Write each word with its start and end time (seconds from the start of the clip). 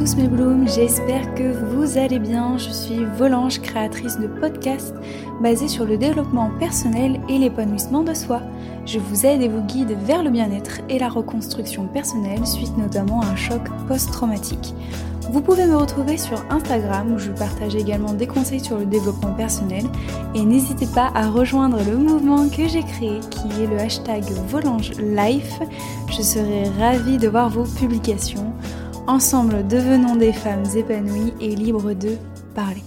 tous 0.00 0.16
mes 0.16 0.28
blooms, 0.28 0.66
j'espère 0.66 1.34
que 1.34 1.52
vous 1.52 1.98
allez 1.98 2.18
bien. 2.18 2.56
Je 2.56 2.70
suis 2.70 3.04
Volange, 3.18 3.60
créatrice 3.60 4.18
de 4.18 4.28
podcasts 4.28 4.94
basés 5.42 5.68
sur 5.68 5.84
le 5.84 5.98
développement 5.98 6.50
personnel 6.58 7.20
et 7.28 7.36
l'épanouissement 7.36 8.02
de 8.02 8.14
soi. 8.14 8.40
Je 8.86 8.98
vous 8.98 9.26
aide 9.26 9.42
et 9.42 9.48
vous 9.48 9.60
guide 9.60 9.94
vers 10.06 10.22
le 10.22 10.30
bien-être 10.30 10.80
et 10.88 10.98
la 10.98 11.10
reconstruction 11.10 11.86
personnelle 11.86 12.46
suite 12.46 12.78
notamment 12.78 13.20
à 13.20 13.26
un 13.26 13.36
choc 13.36 13.60
post-traumatique. 13.88 14.74
Vous 15.32 15.42
pouvez 15.42 15.66
me 15.66 15.76
retrouver 15.76 16.16
sur 16.16 16.42
Instagram 16.50 17.12
où 17.12 17.18
je 17.18 17.30
partage 17.30 17.76
également 17.76 18.14
des 18.14 18.26
conseils 18.26 18.64
sur 18.64 18.78
le 18.78 18.86
développement 18.86 19.34
personnel 19.34 19.84
et 20.34 20.42
n'hésitez 20.42 20.86
pas 20.86 21.10
à 21.14 21.28
rejoindre 21.28 21.78
le 21.86 21.98
mouvement 21.98 22.48
que 22.48 22.66
j'ai 22.66 22.82
créé 22.84 23.20
qui 23.28 23.62
est 23.62 23.66
le 23.66 23.78
hashtag 23.78 24.24
Volange 24.48 24.92
Life. 24.98 25.60
Je 26.10 26.22
serai 26.22 26.64
ravie 26.78 27.18
de 27.18 27.28
voir 27.28 27.50
vos 27.50 27.64
publications. 27.64 28.50
Ensemble, 29.10 29.66
devenons 29.66 30.14
des 30.14 30.32
femmes 30.32 30.62
épanouies 30.76 31.34
et 31.40 31.56
libres 31.56 31.94
de 31.94 32.16
parler. 32.54 32.84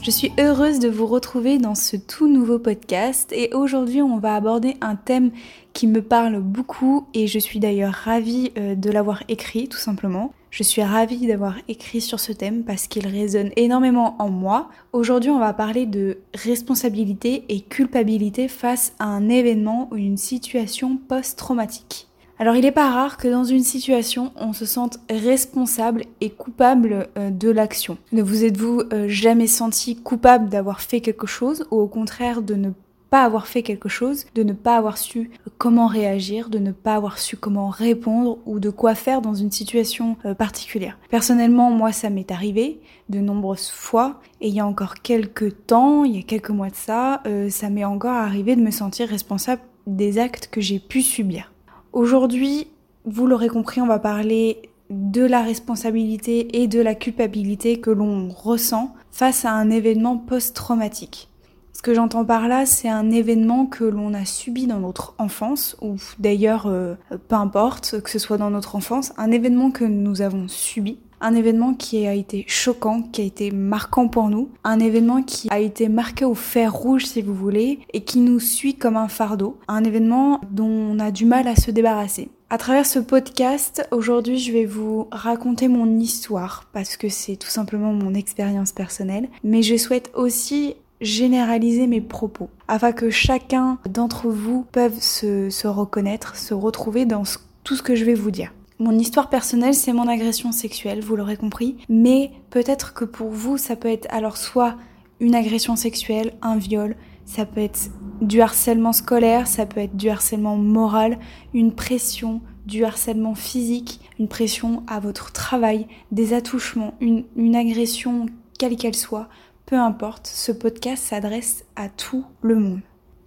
Je 0.00 0.12
suis 0.12 0.30
heureuse 0.38 0.78
de 0.78 0.88
vous 0.88 1.08
retrouver 1.08 1.58
dans 1.58 1.74
ce 1.74 1.96
tout 1.96 2.28
nouveau 2.28 2.60
podcast 2.60 3.32
et 3.32 3.52
aujourd'hui 3.52 4.00
on 4.00 4.18
va 4.18 4.36
aborder 4.36 4.76
un 4.80 4.94
thème 4.94 5.32
qui 5.72 5.88
me 5.88 6.02
parle 6.02 6.38
beaucoup 6.38 7.08
et 7.14 7.26
je 7.26 7.40
suis 7.40 7.58
d'ailleurs 7.58 7.94
ravie 7.94 8.52
euh, 8.56 8.76
de 8.76 8.90
l'avoir 8.92 9.24
écrit 9.26 9.68
tout 9.68 9.76
simplement. 9.76 10.32
Je 10.52 10.62
suis 10.62 10.84
ravie 10.84 11.26
d'avoir 11.26 11.56
écrit 11.66 12.00
sur 12.00 12.20
ce 12.20 12.30
thème 12.30 12.62
parce 12.62 12.86
qu'il 12.86 13.08
résonne 13.08 13.50
énormément 13.56 14.14
en 14.20 14.30
moi. 14.30 14.70
Aujourd'hui 14.92 15.30
on 15.30 15.40
va 15.40 15.52
parler 15.52 15.84
de 15.84 16.18
responsabilité 16.32 17.44
et 17.48 17.60
culpabilité 17.60 18.46
face 18.46 18.94
à 19.00 19.06
un 19.06 19.28
événement 19.28 19.88
ou 19.90 19.96
une 19.96 20.16
situation 20.16 20.96
post-traumatique. 20.96 22.06
Alors 22.42 22.56
il 22.56 22.62
n'est 22.62 22.72
pas 22.72 22.90
rare 22.90 23.18
que 23.18 23.28
dans 23.28 23.44
une 23.44 23.62
situation, 23.62 24.32
on 24.34 24.52
se 24.52 24.66
sente 24.66 24.98
responsable 25.08 26.02
et 26.20 26.30
coupable 26.30 27.08
euh, 27.16 27.30
de 27.30 27.48
l'action. 27.48 27.98
Ne 28.10 28.20
vous 28.20 28.44
êtes-vous 28.44 28.82
euh, 28.92 29.06
jamais 29.06 29.46
senti 29.46 29.94
coupable 29.94 30.48
d'avoir 30.48 30.80
fait 30.80 31.00
quelque 31.00 31.28
chose 31.28 31.64
ou 31.70 31.76
au 31.76 31.86
contraire 31.86 32.42
de 32.42 32.56
ne 32.56 32.70
pas 33.10 33.22
avoir 33.22 33.46
fait 33.46 33.62
quelque 33.62 33.88
chose, 33.88 34.24
de 34.34 34.42
ne 34.42 34.54
pas 34.54 34.76
avoir 34.76 34.98
su 34.98 35.30
comment 35.56 35.86
réagir, 35.86 36.48
de 36.48 36.58
ne 36.58 36.72
pas 36.72 36.96
avoir 36.96 37.20
su 37.20 37.36
comment 37.36 37.68
répondre 37.68 38.38
ou 38.44 38.58
de 38.58 38.70
quoi 38.70 38.96
faire 38.96 39.22
dans 39.22 39.34
une 39.34 39.52
situation 39.52 40.16
euh, 40.24 40.34
particulière? 40.34 40.98
Personnellement, 41.10 41.70
moi, 41.70 41.92
ça 41.92 42.10
m'est 42.10 42.32
arrivé 42.32 42.80
de 43.08 43.20
nombreuses 43.20 43.70
fois 43.70 44.20
et 44.40 44.48
il 44.48 44.54
y 44.56 44.58
a 44.58 44.66
encore 44.66 44.94
quelques 44.94 45.64
temps, 45.68 46.02
il 46.02 46.16
y 46.16 46.18
a 46.18 46.22
quelques 46.22 46.50
mois 46.50 46.70
de 46.70 46.74
ça, 46.74 47.22
ça 47.50 47.70
m'est 47.70 47.84
encore 47.84 48.16
arrivé 48.16 48.56
de 48.56 48.62
me 48.62 48.72
sentir 48.72 49.08
responsable 49.08 49.62
des 49.86 50.18
actes 50.18 50.48
que 50.50 50.60
j'ai 50.60 50.80
pu 50.80 51.02
subir. 51.02 51.51
Aujourd'hui, 51.92 52.68
vous 53.04 53.26
l'aurez 53.26 53.48
compris, 53.48 53.82
on 53.82 53.86
va 53.86 53.98
parler 53.98 54.70
de 54.88 55.22
la 55.22 55.42
responsabilité 55.42 56.62
et 56.62 56.66
de 56.66 56.80
la 56.80 56.94
culpabilité 56.94 57.80
que 57.80 57.90
l'on 57.90 58.30
ressent 58.30 58.94
face 59.10 59.44
à 59.44 59.52
un 59.52 59.68
événement 59.68 60.16
post-traumatique. 60.16 61.28
Ce 61.74 61.82
que 61.82 61.92
j'entends 61.92 62.24
par 62.24 62.48
là, 62.48 62.64
c'est 62.64 62.88
un 62.88 63.10
événement 63.10 63.66
que 63.66 63.84
l'on 63.84 64.14
a 64.14 64.24
subi 64.24 64.66
dans 64.66 64.78
notre 64.78 65.14
enfance, 65.18 65.76
ou 65.82 65.96
d'ailleurs, 66.18 66.66
euh, 66.66 66.94
peu 67.28 67.34
importe, 67.34 68.00
que 68.00 68.08
ce 68.08 68.18
soit 68.18 68.38
dans 68.38 68.50
notre 68.50 68.74
enfance, 68.74 69.12
un 69.18 69.30
événement 69.30 69.70
que 69.70 69.84
nous 69.84 70.22
avons 70.22 70.48
subi, 70.48 70.98
un 71.22 71.34
événement 71.34 71.72
qui 71.72 72.06
a 72.06 72.14
été 72.14 72.44
choquant, 72.46 73.02
qui 73.02 73.22
a 73.22 73.24
été 73.24 73.50
marquant 73.50 74.08
pour 74.08 74.28
nous, 74.28 74.50
un 74.64 74.80
événement 74.80 75.22
qui 75.22 75.48
a 75.50 75.60
été 75.60 75.88
marqué 75.88 76.24
au 76.24 76.34
fer 76.34 76.72
rouge 76.74 77.06
si 77.06 77.22
vous 77.22 77.34
voulez, 77.34 77.78
et 77.92 78.02
qui 78.02 78.18
nous 78.18 78.40
suit 78.40 78.74
comme 78.74 78.96
un 78.96 79.08
fardeau, 79.08 79.58
un 79.68 79.84
événement 79.84 80.40
dont 80.50 80.68
on 80.68 80.98
a 80.98 81.10
du 81.10 81.24
mal 81.24 81.48
à 81.48 81.56
se 81.56 81.70
débarrasser. 81.70 82.28
À 82.50 82.58
travers 82.58 82.84
ce 82.84 82.98
podcast, 82.98 83.88
aujourd'hui, 83.92 84.38
je 84.38 84.52
vais 84.52 84.66
vous 84.66 85.08
raconter 85.10 85.68
mon 85.68 85.98
histoire 85.98 86.68
parce 86.74 86.98
que 86.98 87.08
c'est 87.08 87.36
tout 87.36 87.48
simplement 87.48 87.94
mon 87.94 88.12
expérience 88.12 88.72
personnelle, 88.72 89.30
mais 89.42 89.62
je 89.62 89.78
souhaite 89.78 90.10
aussi 90.14 90.74
généraliser 91.00 91.86
mes 91.86 92.02
propos 92.02 92.50
afin 92.68 92.92
que 92.92 93.10
chacun 93.10 93.78
d'entre 93.88 94.28
vous 94.28 94.66
puisse 94.70 95.24
se, 95.48 95.66
reconnaître, 95.66 96.36
se 96.36 96.52
retrouver 96.52 97.06
dans 97.06 97.22
tout 97.64 97.74
ce 97.74 97.82
que 97.82 97.94
je 97.94 98.04
vais 98.04 98.14
vous 98.14 98.30
dire. 98.30 98.52
Mon 98.82 98.98
histoire 98.98 99.28
personnelle, 99.28 99.74
c'est 99.74 99.92
mon 99.92 100.08
agression 100.08 100.50
sexuelle, 100.50 101.04
vous 101.04 101.14
l'aurez 101.14 101.36
compris, 101.36 101.76
mais 101.88 102.32
peut-être 102.50 102.94
que 102.94 103.04
pour 103.04 103.30
vous, 103.30 103.56
ça 103.56 103.76
peut 103.76 103.86
être 103.86 104.08
alors 104.10 104.36
soit 104.36 104.74
une 105.20 105.36
agression 105.36 105.76
sexuelle, 105.76 106.32
un 106.42 106.56
viol, 106.56 106.96
ça 107.24 107.46
peut 107.46 107.60
être 107.60 107.92
du 108.20 108.40
harcèlement 108.40 108.92
scolaire, 108.92 109.46
ça 109.46 109.66
peut 109.66 109.78
être 109.78 109.96
du 109.96 110.08
harcèlement 110.08 110.56
moral, 110.56 111.20
une 111.54 111.72
pression, 111.72 112.40
du 112.66 112.84
harcèlement 112.84 113.36
physique, 113.36 114.00
une 114.18 114.26
pression 114.26 114.82
à 114.88 114.98
votre 114.98 115.30
travail, 115.30 115.86
des 116.10 116.34
attouchements, 116.34 116.94
une, 117.00 117.54
agression 117.54 118.26
quelle 118.58 118.74
qu'elle 118.74 118.96
soit, 118.96 119.28
peu 119.64 119.76
importe, 119.76 120.26
ce 120.26 120.50
podcast 120.50 121.04
s'adresse 121.04 121.64
à 121.76 121.88
tout 121.88 122.24
le 122.40 122.56
monde 122.56 122.80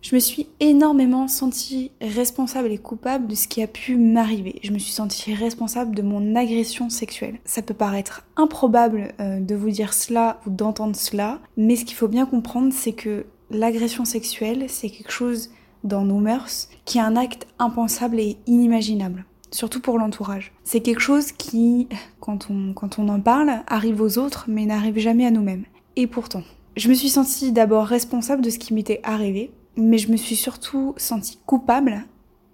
je 0.06 0.14
me 0.14 0.20
suis 0.20 0.46
énormément 0.60 1.28
sentie 1.28 1.90
responsable 2.00 2.72
et 2.72 2.78
coupable 2.78 3.26
de 3.26 3.34
ce 3.34 3.48
qui 3.48 3.64
a 3.64 3.68
pu 3.68 3.98
m'arriver. 3.98 4.60
Je 4.62 4.72
me 4.72 4.78
suis 4.78 4.92
sentie 4.92 5.34
responsable 5.34 5.96
de 5.96 6.04
mon 6.04 6.36
agression 6.36 6.92
sexuelle. 6.92 7.40
Ça 7.44 7.64
peut 7.64 7.74
paraître 7.74 8.24
improbable 8.36 9.16
euh, 9.20 9.40
de 9.40 9.56
vous 9.56 9.72
dire 9.72 9.96
cela 9.96 10.40
ou 10.46 10.52
d'entendre 10.52 10.96
cela, 10.96 11.40
mais 11.58 11.76
ce 11.76 11.86
qu'il 11.86 11.98
faut 11.98 12.08
bien 12.08 12.28
comprendre, 12.28 12.72
c'est 12.72 12.92
que 12.92 13.26
l'agression 13.50 14.06
sexuelle, 14.06 14.66
c'est 14.68 14.92
quelque 14.92 15.12
chose 15.12 15.50
dans 15.84 16.04
nos 16.04 16.20
mœurs 16.20 16.70
qui 16.86 17.00
est 17.00 17.02
un 17.02 17.16
acte 17.16 17.48
impensable 17.58 18.20
et 18.20 18.38
inimaginable 18.46 19.26
surtout 19.52 19.80
pour 19.80 19.98
l'entourage. 19.98 20.52
C'est 20.66 20.82
quelque 20.82 21.00
chose 21.00 21.32
qui, 21.32 21.88
quand 22.20 22.50
on, 22.52 22.74
quand 22.74 23.00
on 23.00 23.08
en 23.08 23.22
parle, 23.22 23.62
arrive 23.68 24.02
aux 24.02 24.18
autres, 24.18 24.46
mais 24.50 24.66
n'arrive 24.66 25.00
jamais 25.00 25.26
à 25.26 25.32
nous-mêmes. 25.32 25.64
Et 25.96 26.08
pourtant, 26.08 26.44
je 26.76 26.90
me 26.90 26.94
suis 26.94 27.08
sentie 27.08 27.54
d'abord 27.54 27.86
responsable 27.86 28.42
de 28.42 28.50
ce 28.50 28.60
qui 28.60 28.74
m'était 28.74 29.00
arrivé, 29.04 29.52
mais 29.78 29.98
je 29.98 30.12
me 30.12 30.18
suis 30.18 30.36
surtout 30.36 30.94
sentie 30.98 31.40
coupable 31.46 32.06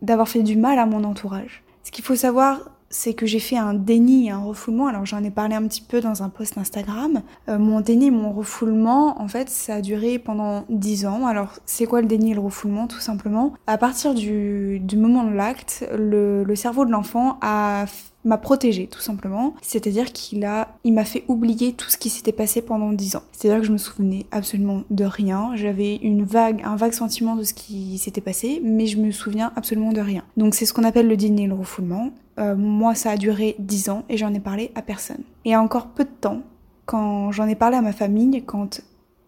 d'avoir 0.01 0.27
fait 0.27 0.43
du 0.43 0.57
mal 0.57 0.79
à 0.79 0.85
mon 0.85 1.03
entourage. 1.03 1.63
Ce 1.83 1.91
qu'il 1.91 2.03
faut 2.03 2.15
savoir, 2.15 2.71
c'est 2.89 3.13
que 3.13 3.25
j'ai 3.25 3.39
fait 3.39 3.57
un 3.57 3.73
déni 3.73 4.27
et 4.27 4.31
un 4.31 4.39
refoulement. 4.39 4.87
Alors 4.87 5.05
j'en 5.05 5.23
ai 5.23 5.31
parlé 5.31 5.55
un 5.55 5.65
petit 5.67 5.81
peu 5.81 6.01
dans 6.01 6.23
un 6.23 6.29
post 6.29 6.57
Instagram. 6.57 7.21
Euh, 7.49 7.57
mon 7.57 7.81
déni 7.81 8.11
mon 8.11 8.33
refoulement, 8.33 9.21
en 9.21 9.27
fait, 9.27 9.49
ça 9.49 9.75
a 9.75 9.81
duré 9.81 10.19
pendant 10.19 10.65
10 10.69 11.05
ans. 11.05 11.25
Alors 11.25 11.59
c'est 11.65 11.85
quoi 11.85 12.01
le 12.01 12.07
déni 12.07 12.31
et 12.31 12.33
le 12.35 12.41
refoulement 12.41 12.87
Tout 12.87 12.99
simplement, 12.99 13.53
à 13.67 13.77
partir 13.77 14.13
du, 14.13 14.81
moment 14.95 15.23
de 15.23 15.33
l'acte, 15.33 15.87
le 15.97 16.55
cerveau 16.55 16.85
de 16.85 16.91
l'enfant 16.91 17.37
a 17.41 17.85
m'a 18.25 18.37
protégé 18.37 18.87
tout 18.87 18.99
simplement. 18.99 19.53
C'est-à-dire 19.61 20.11
qu'il 20.11 20.45
a, 20.45 20.75
il 20.83 20.93
m'a 20.93 21.05
fait 21.05 21.23
oublier 21.27 21.73
tout 21.73 21.89
ce 21.89 21.97
qui 21.97 22.09
s'était 22.09 22.31
passé 22.31 22.61
pendant 22.61 22.91
dix 22.93 23.15
ans. 23.15 23.23
C'est-à-dire 23.31 23.61
que 23.61 23.67
je 23.67 23.71
me 23.71 23.77
souvenais 23.77 24.25
absolument 24.31 24.83
de 24.89 25.03
rien. 25.03 25.51
J'avais 25.55 25.95
une 25.97 26.23
vague, 26.23 26.61
un 26.63 26.75
vague 26.75 26.93
sentiment 26.93 27.35
de 27.35 27.43
ce 27.43 27.53
qui 27.53 27.97
s'était 27.97 28.21
passé, 28.21 28.61
mais 28.63 28.87
je 28.87 28.97
me 28.97 29.11
souviens 29.11 29.51
absolument 29.55 29.93
de 29.93 30.01
rien. 30.01 30.23
Donc 30.37 30.55
c'est 30.55 30.65
ce 30.65 30.73
qu'on 30.73 30.83
appelle 30.83 31.07
le 31.07 31.17
dîner 31.17 31.43
et 31.43 31.47
le 31.47 31.55
refoulement. 31.55 32.11
Euh, 32.39 32.55
moi, 32.55 32.95
ça 32.95 33.11
a 33.11 33.17
duré 33.17 33.55
dix 33.59 33.89
ans 33.89 34.03
et 34.09 34.17
j'en 34.17 34.33
ai 34.33 34.39
parlé 34.39 34.71
à 34.75 34.81
personne. 34.81 35.23
Et 35.45 35.55
encore 35.55 35.87
peu 35.87 36.03
de 36.03 36.09
temps, 36.09 36.41
quand 36.85 37.31
j'en 37.31 37.47
ai 37.47 37.55
parlé 37.55 37.77
à 37.77 37.81
ma 37.81 37.93
famille, 37.93 38.43
quand 38.45 38.81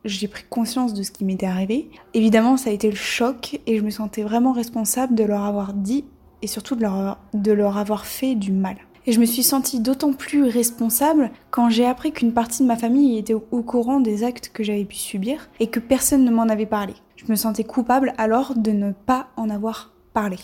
j'ai 0.06 0.28
pris 0.28 0.44
conscience 0.50 0.94
de 0.94 1.04
ce 1.04 1.12
qui 1.12 1.26
m'était 1.26 1.46
arrivé. 1.46 1.90
Évidemment, 2.14 2.58
ça 2.58 2.70
a 2.70 2.74
été 2.74 2.90
le 2.90 2.96
choc 2.96 3.60
et 3.66 3.78
je 3.78 3.84
me 3.84 3.90
sentais 3.90 4.24
vraiment 4.24 4.52
responsable 4.52 5.16
de 5.16 5.24
leur 5.24 5.44
avoir 5.44 5.74
dit 5.74 6.06
et 6.44 6.48
surtout 6.48 6.76
de 6.76 7.52
leur, 7.52 7.78
avoir 7.78 8.06
fait 8.06 8.36
du 8.36 8.52
mal. 8.52 8.76
Et 9.06 9.12
je 9.12 9.20
me 9.20 9.26
suis 9.26 9.44
sentie 9.44 9.80
d'autant 9.80 10.14
plus 10.14 10.44
responsable 10.44 11.32
quand 11.52 11.70
j'ai 11.70 11.86
appris 11.86 12.12
qu'une 12.12 12.34
partie 12.34 12.64
de 12.64 12.68
ma 12.68 12.78
famille 12.78 13.18
était 13.18 13.34
au 13.34 13.64
courant 13.64 14.00
des 14.00 14.24
actes 14.24 14.52
que 14.54 14.64
j'avais 14.64 14.86
pu 14.86 14.96
subir 14.96 15.50
et 15.60 15.68
que 15.68 15.80
personne 15.80 16.24
ne 16.24 16.32
m'en 16.32 16.44
avait 16.44 16.66
parlé. 16.66 16.94
Je 17.16 17.26
me 17.30 17.36
sentais 17.36 17.64
coupable 17.64 18.14
alors 18.18 18.54
de 18.56 18.72
ne 18.72 18.92
pas 18.92 19.28
en 19.36 19.50
avoir 19.50 19.94
parlé. 20.14 20.38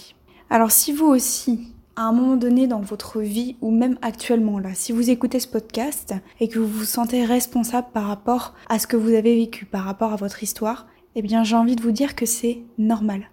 Alors 0.50 0.72
si 0.72 0.92
vous 0.94 1.06
aussi, 1.06 1.74
à 1.96 2.04
un 2.04 2.12
moment 2.12 2.38
donné 2.38 2.68
dans 2.68 2.81
votre 2.81 3.19
vie 3.19 3.56
ou 3.62 3.72
même 3.72 3.98
actuellement 4.02 4.60
là, 4.60 4.69
si 4.74 4.92
vous 4.94 5.10
écoutez 5.10 5.40
ce 5.40 5.48
podcast 5.48 6.13
et 6.40 6.48
que 6.48 6.60
vous 6.60 6.68
vous 6.68 6.86
sentez 6.86 7.25
responsable 7.25 7.88
par 7.94 8.07
rapport 8.07 8.56
à 8.69 8.80
ce 8.80 8.88
que 8.88 8.98
vous 8.98 9.13
avez 9.13 9.36
vécu, 9.36 9.66
par 9.66 9.84
rapport 9.84 10.13
à 10.13 10.18
votre 10.18 10.44
histoire, 10.44 10.88
eh 11.16 11.22
bien 11.22 11.44
j'ai 11.44 11.56
envie 11.56 11.75
de 11.75 11.81
vous 11.81 11.92
dire 11.92 12.16
que 12.16 12.25
c'est 12.25 12.60
normal. 12.78 13.30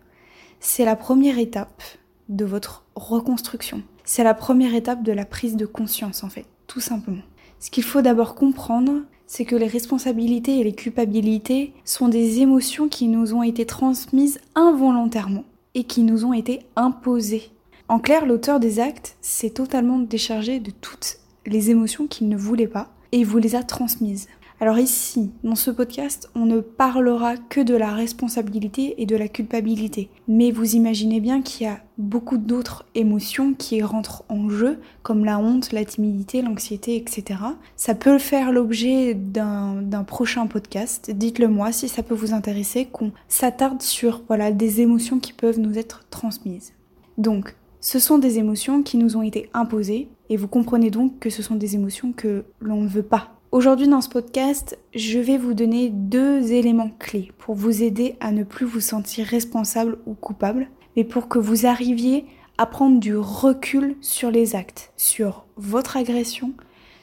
C'est 0.60 0.84
la 0.84 0.96
première 0.96 1.38
étape 1.38 1.82
de 2.28 2.44
votre 2.44 2.84
reconstruction. 2.94 3.82
C'est 4.05 4.25
la 4.25 4.34
première 4.34 4.75
étape 4.75 5.02
de 5.02 5.12
la 5.12 5.25
prise 5.25 5.56
de 5.56 5.67
conscience 5.67 6.25
en 6.25 6.28
fait, 6.28 6.46
tout 6.67 6.81
simplement. 6.81 7.23
Ce 7.58 7.70
qu'il 7.70 7.84
faut 7.84 8.02
d'abord 8.02 8.34
comprendre, 8.34 9.02
c'est 9.26 9.44
que 9.44 9.56
les 9.56 9.67
responsabilités 9.67 10.61
et 10.61 10.64
les 10.64 10.75
culpabilités 10.75 11.73
sont 11.84 12.08
des 12.08 12.40
émotions 12.40 12.88
qui 12.88 13.08
nous 13.08 13.34
ont 13.34 13.43
été 13.43 13.67
transmises 13.67 14.40
involontairement 14.55 15.44
et 15.75 15.84
qui 15.84 16.02
nous 16.02 16.25
ont 16.25 16.32
été 16.32 16.61
imposées. 16.76 17.50
En 17.88 17.99
clair, 17.99 18.26
l'auteur 18.26 18.61
des 18.61 18.81
actes 18.81 19.17
s'est 19.20 19.50
totalement 19.50 19.99
déchargé 19.99 20.61
de 20.61 20.70
toutes 20.70 21.19
les 21.46 21.70
émotions 21.70 22.06
qu'il 22.06 22.29
ne 22.29 22.37
voulait 22.37 22.67
pas 22.67 22.90
et 23.12 23.25
vous 23.25 23.38
les 23.38 23.55
a 23.55 23.62
transmises. 23.62 24.29
Alors 24.58 24.79
ici, 24.79 25.32
dans 25.44 25.55
ce 25.55 25.70
podcast, 25.70 26.31
on 26.35 26.47
ne 26.47 26.61
parlera 26.61 27.37
que 27.37 27.61
de 27.61 27.75
la 27.75 27.93
responsabilité 27.93 28.94
et 29.03 29.05
de 29.05 29.14
la 29.14 29.29
culpabilité. 29.29 30.08
Mais 30.29 30.50
vous 30.50 30.76
imaginez 30.76 31.20
bien 31.20 31.43
qu'il 31.43 31.67
y 31.67 31.70
a 31.70 31.81
beaucoup 31.99 32.38
d'autres 32.38 32.87
émotions 32.94 33.53
qui 33.53 33.82
rentrent 33.82 34.25
en 34.31 34.49
jeu, 34.49 34.79
comme 35.03 35.26
la 35.26 35.38
honte, 35.38 35.73
la 35.73 35.85
timidité, 35.85 36.41
l'anxiété, 36.41 36.97
etc. 36.97 37.38
Ça 37.76 37.94
peut 37.94 38.19
faire 38.19 38.50
l'objet 38.50 39.12
d'un 39.12 40.05
prochain 40.06 40.47
podcast. 40.47 41.11
Dites-le 41.11 41.49
moi 41.49 41.70
si 41.70 41.87
ça 41.87 42.03
peut 42.03 42.14
vous 42.14 42.32
intéresser, 42.32 42.87
qu'on 42.87 43.12
s'attarde 43.29 43.82
sur 43.82 44.23
voilà, 44.26 44.53
des 44.53 44.81
émotions 44.81 45.19
qui 45.19 45.35
peuvent 45.35 45.61
nous 45.61 45.76
être 45.76 46.06
transmises. 46.08 46.73
Donc, 47.19 47.56
ce 47.82 47.99
sont 47.99 48.17
des 48.17 48.38
émotions 48.38 48.82
qui 48.82 48.97
nous 48.97 49.19
ont 49.19 49.23
été 49.23 49.50
imposées, 49.53 50.08
et 50.31 50.38
vous 50.38 50.49
comprenez 50.49 50.91
donc 50.91 51.19
que 51.19 51.29
ce 51.29 51.43
sont 51.43 51.56
des 51.56 51.75
émotions 51.75 52.12
que 52.12 52.44
l'on 52.58 52.81
ne 52.81 52.88
veut 52.88 53.03
pas 53.03 53.35
Aujourd'hui 53.56 53.88
dans 53.88 54.03
ce 54.03 54.11
podcast, 54.11 54.79
je 54.94 55.19
vais 55.19 55.38
vous 55.38 55.55
donner 55.55 55.88
deux 55.88 56.53
éléments 56.53 56.91
clés 56.99 57.32
pour 57.38 57.55
vous 57.55 57.82
aider 57.82 58.17
à 58.20 58.31
ne 58.31 58.44
plus 58.44 58.67
vous 58.67 58.81
sentir 58.81 59.25
responsable 59.25 59.97
ou 60.05 60.12
coupable, 60.12 60.69
mais 60.94 61.05
pour 61.05 61.26
que 61.26 61.38
vous 61.38 61.64
arriviez 61.64 62.26
à 62.58 62.67
prendre 62.67 63.00
du 63.00 63.17
recul 63.17 63.97
sur 64.03 64.31
les 64.31 64.56
actes, 64.56 64.93
sur 64.99 65.47
votre 65.56 65.97
agression, 65.97 66.53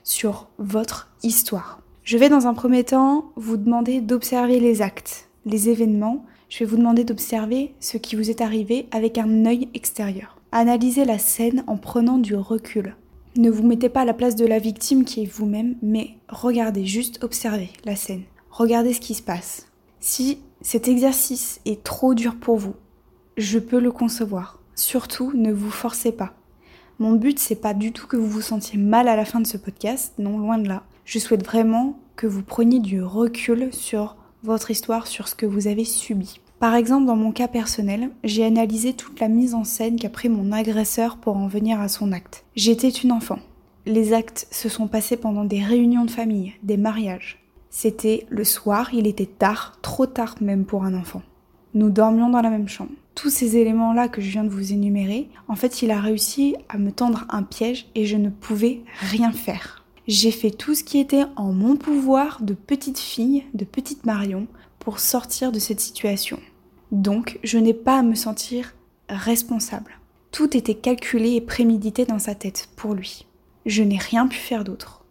sur 0.03 0.47
votre 0.59 1.11
histoire. 1.23 1.81
Je 2.03 2.19
vais 2.19 2.29
dans 2.29 2.45
un 2.45 2.53
premier 2.53 2.83
temps 2.83 3.31
vous 3.35 3.57
demander 3.57 3.99
d'observer 3.99 4.59
les 4.59 4.83
actes, 4.83 5.29
les 5.47 5.69
événements. 5.69 6.23
Je 6.49 6.59
vais 6.59 6.65
vous 6.65 6.77
demander 6.77 7.03
d'observer 7.03 7.73
ce 7.79 7.97
qui 7.97 8.15
vous 8.15 8.29
est 8.29 8.41
arrivé 8.41 8.85
avec 8.91 9.17
un 9.17 9.47
œil 9.47 9.69
extérieur. 9.73 10.37
Analysez 10.51 11.05
la 11.05 11.17
scène 11.17 11.63
en 11.65 11.77
prenant 11.77 12.19
du 12.19 12.35
recul. 12.35 12.95
Ne 13.35 13.49
vous 13.49 13.63
mettez 13.65 13.89
pas 13.89 14.01
à 14.01 14.05
la 14.05 14.13
place 14.13 14.35
de 14.35 14.45
la 14.45 14.59
victime 14.59 15.05
qui 15.05 15.23
est 15.23 15.25
vous-même, 15.25 15.75
mais 15.81 16.17
regardez, 16.29 16.85
juste 16.85 17.23
observez 17.23 17.71
la 17.83 17.95
scène. 17.95 18.21
Regardez 18.51 18.93
ce 18.93 18.99
qui 18.99 19.15
se 19.15 19.23
passe. 19.23 19.65
Si 19.99 20.37
cet 20.61 20.87
exercice 20.87 21.59
est 21.65 21.83
trop 21.83 22.13
dur 22.13 22.35
pour 22.35 22.57
vous, 22.57 22.75
je 23.37 23.57
peux 23.57 23.79
le 23.79 23.91
concevoir. 23.91 24.59
Surtout, 24.75 25.31
ne 25.33 25.51
vous 25.51 25.71
forcez 25.71 26.11
pas. 26.11 26.35
Mon 26.99 27.13
but, 27.13 27.39
c'est 27.39 27.55
pas 27.55 27.73
du 27.73 27.91
tout 27.91 28.05
que 28.05 28.17
vous 28.17 28.29
vous 28.29 28.41
sentiez 28.41 28.77
mal 28.77 29.07
à 29.07 29.15
la 29.15 29.25
fin 29.25 29.39
de 29.39 29.47
ce 29.47 29.57
podcast, 29.57 30.13
non, 30.19 30.37
loin 30.37 30.59
de 30.59 30.67
là. 30.67 30.83
Je 31.03 31.17
souhaite 31.17 31.43
vraiment 31.43 31.97
que 32.15 32.27
vous 32.27 32.43
preniez 32.43 32.79
du 32.79 33.01
recul 33.01 33.73
sur 33.73 34.15
votre 34.43 34.69
histoire, 34.69 35.07
sur 35.07 35.27
ce 35.27 35.33
que 35.33 35.47
vous 35.47 35.67
avez 35.67 35.85
subi. 35.85 36.39
Par 36.63 36.75
exemple, 36.75 37.07
dans 37.07 37.17
mon 37.17 37.33
cas 37.33 37.49
personnel, 37.49 38.09
j'ai 38.23 38.45
analysé 38.45 38.93
toute 38.93 39.19
la 39.19 39.27
mise 39.27 39.53
en 39.53 39.65
scène 39.65 39.97
qu'a 39.99 40.07
pris 40.07 40.29
mon 40.29 40.53
agresseur 40.53 41.17
pour 41.17 41.35
en 41.35 41.49
venir 41.49 41.81
à 41.81 41.89
son 41.89 42.13
acte. 42.13 42.45
J'étais 42.55 42.87
une 42.87 43.11
enfant. 43.11 43.39
Les 43.85 44.13
actes 44.13 44.47
se 44.49 44.69
sont 44.69 44.87
passés 44.87 45.17
pendant 45.17 45.43
des 45.43 45.61
réunions 45.61 46.05
de 46.05 46.09
famille, 46.09 46.53
des 46.63 46.77
mariages. 46.77 47.43
C'était 47.69 48.25
le 48.29 48.45
soir, 48.45 48.93
il 48.93 49.07
était 49.07 49.25
tard, 49.25 49.77
trop 49.81 50.05
tard 50.05 50.35
même 50.39 50.63
pour 50.63 50.85
un 50.85 50.93
enfant. 50.93 51.21
Nous 51.73 51.89
dormions 51.89 52.29
dans 52.29 52.41
la 52.41 52.49
même 52.49 52.69
chambre. 52.69 52.91
Tous 53.13 53.29
ces 53.29 53.57
éléments-là 53.57 54.07
que 54.07 54.21
je 54.21 54.31
viens 54.31 54.45
de 54.45 54.49
vous 54.49 54.71
énumérer, 54.71 55.27
en 55.49 55.57
fait, 55.57 55.81
il 55.81 55.91
a 55.91 55.99
réussi 55.99 56.55
à 56.69 56.77
me 56.77 56.93
tendre 56.93 57.25
un 57.27 57.43
piège 57.43 57.87
et 57.93 58.05
je 58.05 58.15
ne 58.15 58.29
pouvais 58.29 58.83
rien 59.01 59.33
faire. 59.33 59.83
J'ai 60.07 60.31
fait 60.31 60.51
tout 60.51 60.75
ce 60.75 60.85
qui 60.85 60.99
était 60.99 61.25
en 61.35 61.51
mon 61.51 61.75
pouvoir 61.75 62.41
de 62.41 62.53
petite 62.53 62.99
fille, 62.99 63.43
de 63.53 63.65
petite 63.65 64.05
Marion, 64.05 64.47
pour 64.79 64.99
sortir 64.99 65.51
de 65.51 65.59
cette 65.59 65.81
situation. 65.81 66.39
Donc, 66.93 67.39
je 67.43 67.57
n'ai 67.57 67.73
pas 67.73 67.97
à 67.97 68.03
me 68.03 68.13
sentir 68.13 68.75
responsable. 69.09 69.99
Tout 70.29 70.55
était 70.55 70.75
calculé 70.75 71.31
et 71.31 71.41
prémédité 71.41 72.05
dans 72.05 72.19
sa 72.19 72.35
tête 72.35 72.69
pour 72.75 72.93
lui. 72.93 73.25
Je 73.65 73.81
n'ai 73.81 73.97
rien 73.97 74.27
pu 74.27 74.37
faire 74.37 74.63
d'autre. 74.63 75.03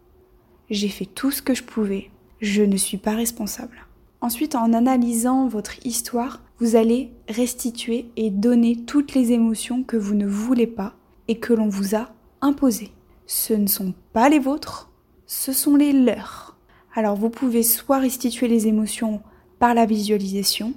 J'ai 0.69 0.87
fait 0.87 1.05
tout 1.05 1.29
ce 1.29 1.41
que 1.41 1.53
je 1.53 1.61
pouvais. 1.61 2.09
Je 2.39 2.63
ne 2.63 2.77
suis 2.77 2.97
pas 2.97 3.15
responsable. 3.15 3.85
Ensuite, 4.21 4.55
en 4.55 4.71
analysant 4.71 5.49
votre 5.49 5.85
histoire, 5.85 6.41
vous 6.57 6.77
allez 6.77 7.11
restituer 7.27 8.05
et 8.15 8.29
donner 8.29 8.85
toutes 8.85 9.13
les 9.13 9.33
émotions 9.33 9.83
que 9.83 9.97
vous 9.97 10.15
ne 10.15 10.25
voulez 10.25 10.67
pas 10.67 10.93
et 11.27 11.37
que 11.37 11.51
l'on 11.51 11.67
vous 11.67 11.97
a 11.97 12.13
imposées. 12.39 12.91
Ce 13.27 13.53
ne 13.53 13.67
sont 13.67 13.93
pas 14.13 14.29
les 14.29 14.39
vôtres, 14.39 14.89
ce 15.27 15.51
sont 15.51 15.75
les 15.75 15.91
leurs. 15.91 16.55
Alors 16.95 17.17
vous 17.17 17.29
pouvez 17.29 17.63
soit 17.63 17.99
restituer 17.99 18.47
les 18.47 18.67
émotions 18.67 19.21
par 19.59 19.73
la 19.73 19.85
visualisation, 19.85 20.73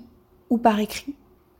ou 0.50 0.58
par 0.58 0.80
écrit, 0.80 1.14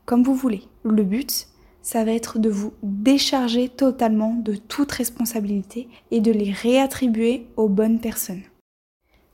comme 0.05 0.23
vous 0.23 0.35
voulez. 0.35 0.63
Le 0.83 1.03
but, 1.03 1.47
ça 1.81 2.03
va 2.03 2.11
être 2.11 2.37
de 2.37 2.49
vous 2.49 2.73
décharger 2.83 3.69
totalement 3.69 4.33
de 4.33 4.55
toute 4.55 4.91
responsabilité 4.91 5.87
et 6.11 6.19
de 6.19 6.31
les 6.31 6.51
réattribuer 6.51 7.47
aux 7.55 7.69
bonnes 7.69 7.99
personnes. 7.99 8.43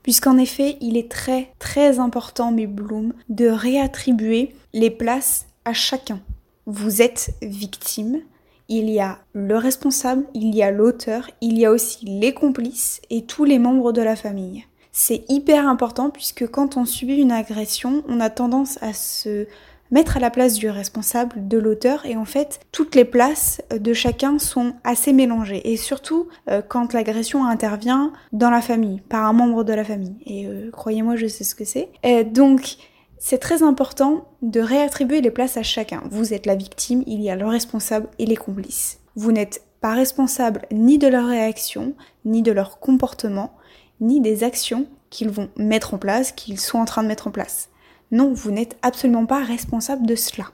Puisqu'en 0.02 0.36
effet, 0.36 0.76
il 0.80 0.96
est 0.96 1.10
très 1.10 1.50
très 1.58 1.98
important, 1.98 2.52
mes 2.52 2.66
blooms, 2.66 3.14
de 3.28 3.48
réattribuer 3.48 4.54
les 4.72 4.90
places 4.90 5.46
à 5.64 5.72
chacun. 5.72 6.20
Vous 6.66 7.02
êtes 7.02 7.34
victime, 7.42 8.20
il 8.68 8.88
y 8.88 9.00
a 9.00 9.18
le 9.32 9.56
responsable, 9.56 10.24
il 10.34 10.54
y 10.54 10.62
a 10.62 10.70
l'auteur, 10.70 11.30
il 11.40 11.58
y 11.58 11.64
a 11.64 11.70
aussi 11.70 12.04
les 12.06 12.32
complices 12.32 13.00
et 13.10 13.24
tous 13.24 13.44
les 13.44 13.58
membres 13.58 13.92
de 13.92 14.02
la 14.02 14.16
famille. 14.16 14.64
C'est 14.96 15.24
hyper 15.28 15.68
important 15.68 16.08
puisque 16.08 16.46
quand 16.46 16.76
on 16.76 16.84
subit 16.84 17.16
une 17.16 17.32
agression, 17.32 18.04
on 18.06 18.20
a 18.20 18.30
tendance 18.30 18.78
à 18.80 18.92
se 18.92 19.48
mettre 19.90 20.18
à 20.18 20.20
la 20.20 20.30
place 20.30 20.54
du 20.54 20.70
responsable, 20.70 21.48
de 21.48 21.58
l'auteur, 21.58 22.06
et 22.06 22.16
en 22.16 22.24
fait, 22.24 22.60
toutes 22.70 22.94
les 22.94 23.04
places 23.04 23.60
de 23.76 23.92
chacun 23.92 24.38
sont 24.38 24.74
assez 24.84 25.12
mélangées. 25.12 25.72
Et 25.72 25.76
surtout, 25.76 26.28
euh, 26.48 26.62
quand 26.62 26.92
l'agression 26.92 27.44
intervient 27.44 28.12
dans 28.32 28.50
la 28.50 28.60
famille, 28.60 29.00
par 29.00 29.26
un 29.26 29.32
membre 29.32 29.64
de 29.64 29.72
la 29.72 29.82
famille. 29.82 30.14
Et 30.26 30.46
euh, 30.46 30.70
croyez-moi, 30.70 31.16
je 31.16 31.26
sais 31.26 31.44
ce 31.44 31.56
que 31.56 31.64
c'est. 31.64 31.90
donc, 32.32 32.76
c'est 33.18 33.38
très 33.38 33.64
important 33.64 34.28
de 34.42 34.60
réattribuer 34.60 35.20
les 35.20 35.30
places 35.32 35.56
à 35.56 35.64
chacun. 35.64 36.04
Vous 36.10 36.34
êtes 36.34 36.46
la 36.46 36.54
victime, 36.54 37.02
il 37.08 37.20
y 37.20 37.30
a 37.30 37.36
le 37.36 37.46
responsable 37.46 38.06
et 38.20 38.26
les 38.26 38.36
complices. 38.36 39.00
Vous 39.16 39.32
n'êtes 39.32 39.62
pas 39.80 39.94
responsable 39.94 40.62
ni 40.70 40.98
de 40.98 41.08
leur 41.08 41.26
réaction, 41.26 41.94
ni 42.24 42.42
de 42.42 42.52
leur 42.52 42.78
comportement, 42.78 43.54
ni 44.00 44.20
des 44.20 44.44
actions 44.44 44.86
qu'ils 45.10 45.30
vont 45.30 45.48
mettre 45.56 45.94
en 45.94 45.98
place, 45.98 46.32
qu'ils 46.32 46.60
sont 46.60 46.78
en 46.78 46.84
train 46.84 47.02
de 47.02 47.08
mettre 47.08 47.28
en 47.28 47.30
place. 47.30 47.70
Non, 48.10 48.32
vous 48.32 48.50
n'êtes 48.50 48.76
absolument 48.82 49.26
pas 49.26 49.42
responsable 49.42 50.06
de 50.06 50.14
cela. 50.14 50.46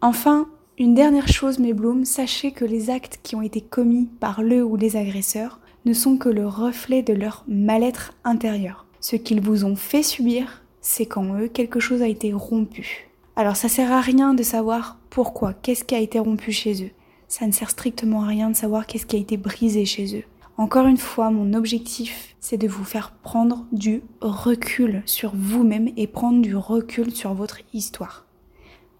Enfin, 0.00 0.48
une 0.78 0.94
dernière 0.94 1.28
chose, 1.28 1.58
mes 1.58 1.72
blooms, 1.72 2.04
sachez 2.04 2.52
que 2.52 2.64
les 2.64 2.90
actes 2.90 3.18
qui 3.22 3.34
ont 3.34 3.42
été 3.42 3.60
commis 3.60 4.08
par 4.20 4.42
le 4.42 4.64
ou 4.64 4.76
les 4.76 4.96
agresseurs 4.96 5.58
ne 5.84 5.92
sont 5.92 6.18
que 6.18 6.28
le 6.28 6.46
reflet 6.46 7.02
de 7.02 7.12
leur 7.12 7.44
mal-être 7.48 8.12
intérieur. 8.24 8.86
Ce 9.00 9.16
qu'ils 9.16 9.40
vous 9.40 9.64
ont 9.64 9.76
fait 9.76 10.02
subir, 10.02 10.62
c'est 10.80 11.06
qu'en 11.06 11.38
eux, 11.38 11.48
quelque 11.48 11.80
chose 11.80 12.02
a 12.02 12.08
été 12.08 12.32
rompu. 12.32 13.08
Alors 13.36 13.56
ça 13.56 13.68
sert 13.68 13.92
à 13.92 14.00
rien 14.00 14.34
de 14.34 14.42
savoir 14.42 14.98
pourquoi, 15.10 15.52
qu'est-ce 15.52 15.84
qui 15.84 15.94
a 15.94 16.00
été 16.00 16.18
rompu 16.18 16.52
chez 16.52 16.84
eux. 16.84 16.90
Ça 17.28 17.46
ne 17.46 17.52
sert 17.52 17.70
strictement 17.70 18.22
à 18.22 18.26
rien 18.26 18.50
de 18.50 18.56
savoir 18.56 18.86
qu'est-ce 18.86 19.06
qui 19.06 19.16
a 19.16 19.20
été 19.20 19.36
brisé 19.36 19.84
chez 19.84 20.16
eux. 20.16 20.24
Encore 20.58 20.88
une 20.88 20.96
fois, 20.96 21.30
mon 21.30 21.52
objectif, 21.52 22.34
c'est 22.40 22.56
de 22.56 22.66
vous 22.66 22.82
faire 22.82 23.12
prendre 23.22 23.64
du 23.70 24.02
recul 24.20 25.02
sur 25.06 25.30
vous-même 25.32 25.90
et 25.96 26.08
prendre 26.08 26.42
du 26.42 26.56
recul 26.56 27.14
sur 27.14 27.32
votre 27.32 27.60
histoire. 27.72 28.26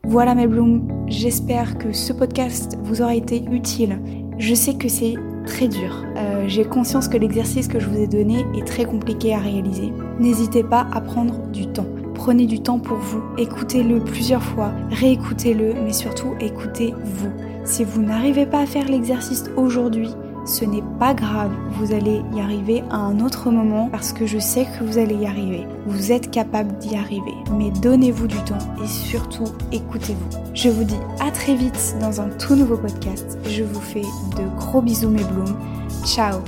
Voilà 0.05 0.37
mes 0.37 0.47
blooms, 0.47 0.87
j'espère 1.09 1.77
que 1.77 1.93
ce 1.93 2.13
podcast 2.13 2.79
vous 2.85 3.03
aura 3.03 3.17
été 3.17 3.43
utile. 3.51 4.01
Je 4.39 4.55
sais 4.55 4.75
que 4.75 4.89
c'est 4.89 5.17
très 5.47 5.67
dur. 5.67 6.05
Euh, 6.17 6.45
j'ai 6.47 6.65
conscience 6.65 7.09
que 7.09 7.17
l'exercice 7.17 7.67
que 7.67 7.81
je 7.81 7.89
vous 7.89 7.99
ai 7.99 8.07
donné 8.07 8.47
est 8.57 8.65
très 8.65 8.85
compliqué 8.85 9.35
à 9.35 9.39
réaliser. 9.39 9.93
N'hésitez 10.21 10.63
pas 10.63 10.87
à 10.93 11.01
prendre 11.01 11.49
du 11.49 11.67
temps. 11.67 11.89
Prenez 12.15 12.47
du 12.47 12.61
temps 12.63 12.79
pour 12.79 12.99
vous, 12.99 13.23
écoutez-le 13.37 13.99
plusieurs 13.99 14.43
fois, 14.45 14.71
réécoutez-le, 14.91 15.75
mais 15.75 15.93
surtout 15.93 16.35
écoutez-vous. 16.39 17.33
Si 17.65 17.83
vous 17.83 18.03
n'arrivez 18.03 18.47
pas 18.47 18.61
à 18.61 18.67
faire 18.67 18.89
l'exercice 18.89 19.51
aujourd'hui, 19.57 20.11
ce 20.49 20.65
n'est 20.65 20.83
pas 20.99 21.13
grave, 21.13 21.53
vous 21.73 21.93
allez 21.93 22.23
y 22.35 22.41
arriver 22.41 22.83
à 22.91 22.97
un 22.97 23.21
autre 23.21 23.51
moment 23.51 23.89
parce 23.91 24.13
que 24.13 24.27
je 24.27 24.39
sais 24.39 24.65
que 24.65 24.83
vous 24.83 24.99
allez 24.99 25.15
y 25.15 25.27
arriver. 25.27 25.67
Vous 25.87 26.11
êtes 26.11 26.31
capable 26.31 26.77
d'y 26.79 26.97
arriver, 26.97 27.35
mais 27.53 27.71
donnez-vous 27.71 28.27
du 28.27 28.39
temps 28.39 28.59
et 28.83 28.89
surtout 28.89 29.45
écoutez-vous. 29.73 30.39
Je 30.55 30.71
vous 30.71 30.85
dis 30.85 30.99
à 31.21 31.31
très 31.31 31.55
vite 31.55 31.97
dans 32.01 32.23
un 32.23 32.31
tout 32.31 32.57
nouveau 32.57 32.79
podcast. 32.79 33.39
Je 33.47 33.63
vous 33.63 33.81
fais 33.81 34.03
de 34.03 34.57
gros 34.57 34.81
bisous 34.81 35.11
mes 35.11 35.25
blooms. 35.25 35.57
Ciao 36.05 36.41